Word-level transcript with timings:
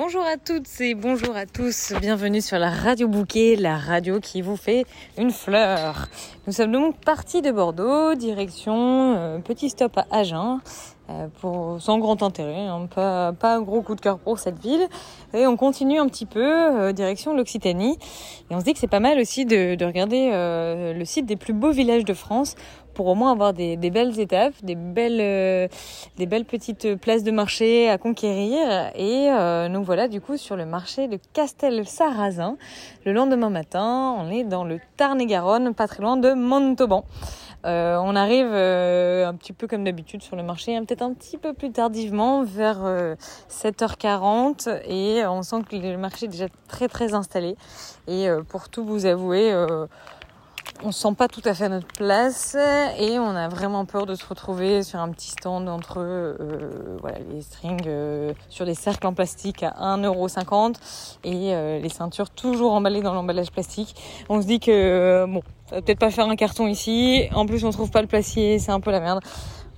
Bonjour 0.00 0.22
à 0.22 0.36
toutes 0.36 0.80
et 0.80 0.94
bonjour 0.94 1.34
à 1.34 1.44
tous, 1.44 1.92
bienvenue 2.00 2.40
sur 2.40 2.56
la 2.56 2.70
radio 2.70 3.08
bouquet, 3.08 3.56
la 3.56 3.76
radio 3.76 4.20
qui 4.20 4.42
vous 4.42 4.56
fait 4.56 4.86
une 5.16 5.32
fleur. 5.32 6.06
Nous 6.46 6.52
sommes 6.52 6.70
donc 6.70 7.00
partis 7.04 7.42
de 7.42 7.50
Bordeaux, 7.50 8.14
direction 8.14 9.16
euh, 9.16 9.38
petit 9.40 9.70
stop 9.70 9.98
à 9.98 10.06
Agen, 10.12 10.60
euh, 11.10 11.26
pour 11.40 11.82
sans 11.82 11.98
grand 11.98 12.22
intérêt, 12.22 12.68
hein, 12.68 12.86
pas, 12.86 13.34
un 13.42 13.60
gros 13.60 13.82
coup 13.82 13.96
de 13.96 14.00
cœur 14.00 14.20
pour 14.20 14.38
cette 14.38 14.60
ville. 14.60 14.86
Et 15.34 15.48
on 15.48 15.56
continue 15.56 15.98
un 15.98 16.06
petit 16.06 16.26
peu 16.26 16.44
euh, 16.44 16.92
direction 16.92 17.34
l'Occitanie. 17.34 17.98
Et 18.52 18.54
on 18.54 18.60
se 18.60 18.64
dit 18.64 18.74
que 18.74 18.78
c'est 18.78 18.86
pas 18.86 19.00
mal 19.00 19.18
aussi 19.18 19.46
de, 19.46 19.74
de 19.74 19.84
regarder 19.84 20.30
le 20.94 21.04
site 21.04 21.26
des 21.26 21.36
plus 21.36 21.54
beaux 21.54 21.72
villages 21.72 22.04
de 22.04 22.14
France 22.14 22.54
pour 22.98 23.06
au 23.06 23.14
moins 23.14 23.30
avoir 23.30 23.52
des, 23.52 23.76
belles 23.76 24.18
étapes, 24.18 24.54
des 24.64 24.74
belles, 24.74 25.20
euh, 25.20 25.68
des 26.16 26.26
belles 26.26 26.44
petites 26.44 26.96
places 26.96 27.22
de 27.22 27.30
marché 27.30 27.88
à 27.88 27.96
conquérir. 27.96 28.90
Et 28.96 29.30
euh, 29.30 29.68
nous 29.68 29.84
voilà 29.84 30.08
du 30.08 30.20
coup 30.20 30.36
sur 30.36 30.56
le 30.56 30.66
marché 30.66 31.06
de 31.06 31.16
Castel-Sarrazin. 31.32 32.56
Le 33.06 33.12
lendemain 33.12 33.50
matin, 33.50 34.16
on 34.18 34.32
est 34.32 34.42
dans 34.42 34.64
le 34.64 34.80
Tarn-et-Garonne, 34.96 35.74
pas 35.74 35.86
très 35.86 36.02
loin 36.02 36.16
de 36.16 36.32
Montauban. 36.32 37.04
Euh, 37.66 37.98
on 38.02 38.16
arrive 38.16 38.52
un 38.52 39.34
petit 39.34 39.52
peu 39.52 39.68
comme 39.68 39.84
d'habitude 39.84 40.22
sur 40.24 40.34
le 40.34 40.42
marché, 40.42 40.76
hein, 40.76 40.84
peut-être 40.84 41.02
un 41.02 41.14
petit 41.14 41.38
peu 41.38 41.52
plus 41.52 41.70
tardivement, 41.70 42.42
vers 42.42 42.84
euh, 42.84 43.14
7h40, 43.48 44.80
et 44.88 45.24
on 45.24 45.42
sent 45.42 45.62
que 45.70 45.76
le 45.76 45.98
marché 45.98 46.26
est 46.26 46.30
déjà 46.30 46.46
très 46.66 46.88
très 46.88 47.14
installé. 47.14 47.54
Et 48.08 48.26
pour 48.48 48.68
tout 48.70 48.84
vous 48.84 49.06
avouer, 49.06 49.52
on 50.82 50.92
se 50.92 51.00
sent 51.00 51.14
pas 51.16 51.28
tout 51.28 51.42
à 51.44 51.54
fait 51.54 51.64
à 51.64 51.68
notre 51.68 51.88
place 51.88 52.56
et 52.98 53.18
on 53.18 53.30
a 53.30 53.48
vraiment 53.48 53.84
peur 53.84 54.06
de 54.06 54.14
se 54.14 54.24
retrouver 54.26 54.82
sur 54.82 55.00
un 55.00 55.10
petit 55.10 55.30
stand 55.30 55.68
entre 55.68 55.98
euh, 55.98 56.96
voilà, 57.00 57.18
les 57.32 57.42
strings 57.42 57.82
euh, 57.86 58.32
sur 58.48 58.64
des 58.64 58.74
cercles 58.74 59.06
en 59.06 59.12
plastique 59.12 59.62
à 59.62 59.70
1,50€ 59.96 60.74
et 61.24 61.54
euh, 61.54 61.78
les 61.80 61.88
ceintures 61.88 62.30
toujours 62.30 62.72
emballées 62.72 63.02
dans 63.02 63.14
l'emballage 63.14 63.50
plastique. 63.50 63.94
On 64.28 64.40
se 64.40 64.46
dit 64.46 64.60
que 64.60 64.70
euh, 64.70 65.26
bon, 65.26 65.42
ça 65.68 65.76
va 65.76 65.82
peut-être 65.82 65.98
pas 65.98 66.10
faire 66.10 66.28
un 66.28 66.36
carton 66.36 66.66
ici. 66.66 67.28
En 67.34 67.46
plus, 67.46 67.64
on 67.64 67.70
trouve 67.70 67.90
pas 67.90 68.02
le 68.02 68.08
placier, 68.08 68.58
c'est 68.58 68.72
un 68.72 68.80
peu 68.80 68.90
la 68.90 69.00
merde. 69.00 69.20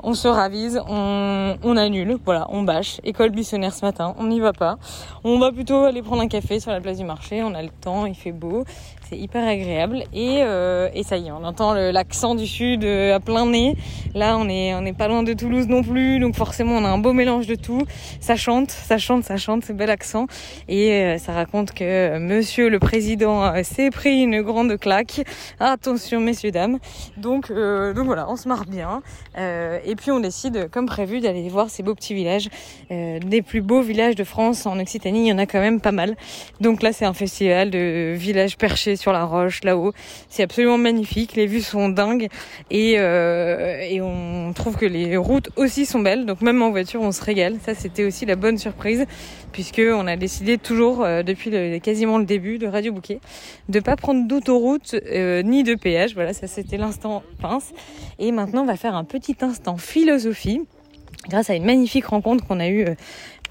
On 0.03 0.15
se 0.15 0.29
ravise, 0.29 0.81
on, 0.89 1.77
annule, 1.77 2.17
voilà, 2.25 2.47
on 2.51 2.63
bâche. 2.63 3.01
École 3.05 3.31
buissonnaire 3.31 3.75
ce 3.75 3.85
matin, 3.85 4.15
on 4.19 4.29
n'y 4.29 4.41
va 4.41 4.55
pas. 4.55 4.79
On 5.25 5.39
va 5.39 5.53
plutôt 5.53 5.85
aller 5.85 6.01
prendre 6.01 6.23
un 6.23 6.29
café 6.29 6.59
sur 6.59 6.71
la 6.71 6.81
place 6.81 6.99
du 6.99 7.05
marché, 7.05 7.43
on 7.43 7.55
a 7.55 7.63
le 7.63 7.69
temps, 7.69 8.07
il 8.07 8.15
fait 8.15 8.33
beau, 8.33 8.65
c'est 9.11 9.19
hyper 9.19 9.47
agréable. 9.47 10.05
Et, 10.15 10.39
euh, 10.43 10.89
et 10.95 11.03
ça 11.03 11.19
y 11.19 11.27
est, 11.27 11.33
on 11.33 11.45
entend 11.45 11.75
l'accent 11.75 12.35
du 12.35 12.47
sud 12.47 12.85
euh, 12.85 13.17
à 13.17 13.21
plein 13.21 13.45
nez. 13.45 13.77
Là, 14.15 14.39
on 14.39 14.49
est, 14.49 14.75
on 14.75 14.95
pas 14.95 15.09
loin 15.09 15.23
de 15.23 15.35
Toulouse 15.35 15.69
non 15.69 15.83
plus, 15.83 16.19
donc 16.19 16.35
forcément, 16.35 16.77
on 16.77 16.85
a 16.85 16.89
un 16.89 16.99
beau 16.99 17.13
mélange 17.13 17.47
de 17.47 17.55
tout. 17.55 17.85
Ça 18.21 18.37
chante, 18.37 18.71
ça 18.71 18.97
chante, 18.97 19.25
ça 19.25 19.37
chante, 19.37 19.65
ce 19.65 19.73
bel 19.75 19.91
accent. 19.91 20.27
Et 20.69 20.93
euh, 20.93 21.19
ça 21.19 21.33
raconte 21.33 21.73
que 21.73 22.19
monsieur 22.19 22.71
le 22.71 22.79
président 22.79 23.53
s'est 23.65 23.91
pris 23.91 24.23
une 24.23 24.41
grande 24.41 24.79
claque. 24.79 25.23
Attention, 25.59 26.21
messieurs, 26.21 26.53
dames. 26.53 26.79
Donc, 27.19 27.53
donc 27.53 28.07
voilà, 28.07 28.31
on 28.31 28.37
se 28.37 28.49
marre 28.49 28.65
bien. 28.65 29.03
Et 29.91 29.97
puis 29.97 30.13
on 30.13 30.21
décide, 30.21 30.71
comme 30.71 30.87
prévu, 30.87 31.21
d'aller 31.21 31.49
voir 31.49 31.69
ces 31.69 31.83
beaux 31.83 31.97
petits 31.97 32.15
villages, 32.15 32.49
euh, 32.93 33.19
des 33.19 33.43
plus 33.43 33.61
beaux 33.61 33.83
villages 33.83 34.15
de 34.15 34.23
France 34.23 34.65
en 34.67 34.79
Occitanie. 34.79 35.27
Il 35.27 35.29
y 35.29 35.33
en 35.33 35.39
a 35.39 35.47
quand 35.47 35.59
même 35.59 35.81
pas 35.81 35.91
mal. 35.91 36.17
Donc 36.61 36.83
là, 36.83 36.93
c'est 36.93 37.05
un 37.05 37.13
festival 37.13 37.71
de 37.71 38.15
villages 38.17 38.57
perchés 38.57 38.95
sur 38.95 39.13
la 39.13 39.25
roche, 39.25 39.65
là-haut. 39.65 39.93
C'est 40.29 40.45
absolument 40.45 40.79
magnifique. 40.79 41.35
Les 41.35 41.47
vues 41.47 41.61
sont 41.61 41.89
dingues 41.89 42.29
et, 42.71 42.95
euh, 42.99 43.81
et 43.81 44.01
on 44.01 44.15
trouve 44.61 44.77
que 44.77 44.87
les 44.87 45.17
routes 45.17 45.49
aussi 45.57 45.87
sont 45.87 46.01
belles. 46.01 46.27
Donc 46.27 46.43
même 46.43 46.61
en 46.61 46.71
voiture, 46.71 47.01
on 47.01 47.13
se 47.13 47.25
régale. 47.25 47.57
Ça, 47.65 47.75
c'était 47.75 48.05
aussi 48.05 48.27
la 48.27 48.37
bonne 48.37 48.59
surprise 48.59 49.07
puisque 49.53 49.81
on 49.81 50.07
a 50.07 50.17
décidé 50.17 50.59
toujours 50.59 51.03
euh, 51.03 51.23
depuis 51.23 51.81
quasiment 51.81 52.19
le 52.19 52.25
début 52.25 52.59
de 52.59 52.67
Radio 52.67 52.93
Bouquet 52.93 53.21
de 53.69 53.81
pas 53.81 53.97
prendre 53.97 54.29
d'autoroute 54.29 54.95
euh, 54.95 55.43
ni 55.43 55.63
de 55.63 55.75
péage. 55.75 56.15
Voilà, 56.15 56.35
ça 56.35 56.47
c'était 56.47 56.77
l'instant 56.77 57.23
pince. 57.41 57.73
Et 58.19 58.33
maintenant, 58.33 58.63
on 58.63 58.67
va 58.67 58.77
faire 58.77 58.95
un 58.95 59.05
petit 59.05 59.37
instant 59.41 59.79
philosophie 59.79 60.61
grâce 61.29 61.49
à 61.49 61.55
une 61.55 61.65
magnifique 61.65 62.07
rencontre 62.07 62.47
qu'on 62.47 62.61
a 62.61 62.69
eue 62.69 62.85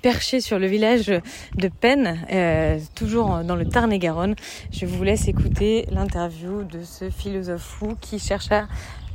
perchée 0.01 0.41
sur 0.41 0.59
le 0.59 0.67
village 0.67 1.07
de 1.07 1.67
Penn, 1.67 2.19
euh, 2.31 2.79
toujours 2.95 3.43
dans 3.43 3.55
le 3.55 3.65
Tarn-et-Garonne. 3.65 4.35
Je 4.71 4.85
vous 4.85 5.03
laisse 5.03 5.27
écouter 5.27 5.85
l'interview 5.91 6.63
de 6.63 6.83
ce 6.83 7.09
philosophe 7.09 7.61
fou 7.61 7.95
qui 7.99 8.19
cherche 8.19 8.51
à 8.51 8.67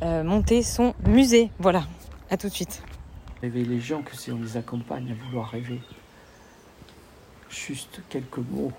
euh, 0.03 0.23
monter 0.23 0.63
son 0.63 0.95
musée. 1.07 1.51
Voilà, 1.59 1.85
à 2.31 2.37
tout 2.37 2.49
de 2.49 2.53
suite. 2.53 2.83
Rêver 3.43 3.65
les 3.65 3.81
gens 3.81 4.03
que 4.03 4.17
si 4.17 4.31
on 4.33 4.41
les 4.41 4.57
accompagne 4.57 5.11
à 5.13 5.25
vouloir 5.27 5.51
rêver. 5.51 5.81
Juste 7.49 8.01
quelques 8.09 8.39
mots. 8.39 8.73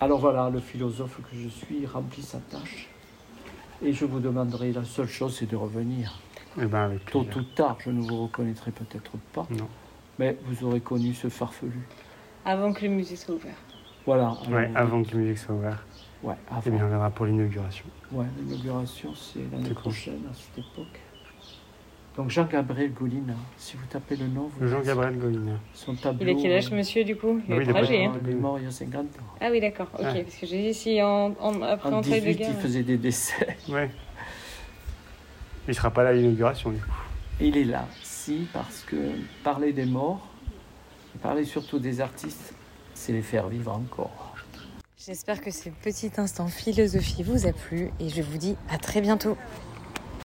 Alors 0.00 0.20
voilà, 0.20 0.48
le 0.50 0.60
philosophe 0.60 1.18
que 1.22 1.36
je 1.36 1.48
suis 1.48 1.86
remplit 1.86 2.22
sa 2.22 2.38
tâche. 2.38 2.88
Et 3.82 3.92
je 3.92 4.04
vous 4.04 4.20
demanderai, 4.20 4.72
la 4.72 4.84
seule 4.84 5.08
chose, 5.08 5.36
c'est 5.38 5.48
de 5.48 5.56
revenir. 5.56 6.20
Eh 6.60 6.66
ben 6.66 6.82
avec 6.84 7.04
Tôt 7.06 7.26
ou 7.36 7.42
tard, 7.42 7.76
je 7.84 7.90
ne 7.90 8.00
vous 8.00 8.24
reconnaîtrai 8.24 8.72
peut-être 8.72 9.12
pas, 9.32 9.46
Non. 9.50 9.68
Mais 10.18 10.36
vous 10.44 10.66
aurez 10.66 10.80
connu 10.80 11.14
ce 11.14 11.28
farfelu. 11.28 11.78
Avant 12.44 12.72
que 12.72 12.82
le 12.84 12.90
musée 12.90 13.16
soit 13.16 13.34
ouvert. 13.34 13.56
Voilà. 14.06 14.32
Ouais, 14.48 14.64
alors, 14.64 14.76
avant 14.76 15.02
que 15.02 15.12
le 15.12 15.18
musée 15.18 15.36
soit 15.36 15.54
ouvert. 15.54 15.84
Ouais, 16.22 16.34
Et 16.50 16.54
avant. 16.54 16.70
bien, 16.76 16.84
on 16.84 16.88
viendra 16.88 17.10
pour 17.10 17.26
l'inauguration. 17.26 17.84
Ouais, 18.10 18.24
l'inauguration, 18.38 19.14
c'est 19.14 19.40
l'année 19.52 19.70
prochaine, 19.70 20.20
à 20.30 20.34
cette 20.34 20.58
époque. 20.64 20.98
Donc 22.16 22.30
Jean-Gabriel 22.30 22.92
Gaulina, 22.92 23.34
si 23.56 23.76
vous 23.76 23.86
tapez 23.88 24.16
le 24.16 24.26
nom, 24.26 24.50
vous 24.58 24.66
Jean-Gabriel 24.66 25.16
Golina. 25.18 25.52
son 25.72 25.94
tableau. 25.94 26.26
Il 26.26 26.36
a 26.36 26.42
quel 26.42 26.52
âge, 26.52 26.72
euh, 26.72 26.76
monsieur, 26.76 27.04
du 27.04 27.14
coup? 27.14 27.40
Il 27.48 27.54
Oui, 27.54 27.62
est 27.62 27.68
est 27.68 27.76
âgé, 27.76 28.04
hein 28.06 28.12
Il 28.24 28.30
est 28.30 28.34
mort 28.34 28.58
il 28.58 28.64
y 28.64 28.66
a 28.66 28.72
50 28.72 29.04
ans. 29.04 29.06
Ah 29.40 29.48
oui, 29.52 29.60
d'accord, 29.60 29.86
ok. 29.94 30.00
Ah. 30.02 30.14
Parce 30.24 30.34
que 30.34 30.46
j'ai 30.46 30.62
dit 30.62 30.74
si 30.74 31.00
en, 31.00 31.36
en- 31.38 31.62
après 31.62 31.90
En 31.90 31.98
entrée 31.98 32.20
de 32.20 32.26
18, 32.26 32.34
guerre. 32.38 32.50
il 32.50 32.60
faisait 32.60 32.82
des 32.82 32.96
décès. 32.96 33.56
Ouais. 33.68 33.88
Il 35.68 35.74
sera 35.76 35.90
pas 35.92 36.02
là 36.02 36.08
à 36.10 36.12
l'inauguration, 36.12 36.70
du 36.70 36.78
coup. 36.80 36.86
Il 37.40 37.56
est 37.56 37.64
là, 37.64 37.86
si, 38.02 38.48
parce 38.52 38.80
que 38.80 38.96
parler 39.44 39.72
des 39.72 39.84
morts, 39.84 40.26
parler 41.22 41.44
surtout 41.44 41.78
des 41.78 42.00
artistes, 42.00 42.52
c'est 42.94 43.12
les 43.12 43.22
faire 43.22 43.46
vivre 43.46 43.72
encore. 43.72 44.34
J'espère 44.96 45.40
que 45.40 45.52
ce 45.52 45.68
petit 45.68 46.10
instant 46.16 46.48
philosophie 46.48 47.22
vous 47.22 47.46
a 47.46 47.52
plu 47.52 47.90
et 48.00 48.08
je 48.08 48.22
vous 48.22 48.38
dis 48.38 48.56
à 48.68 48.78
très 48.78 49.00
bientôt. 49.00 49.36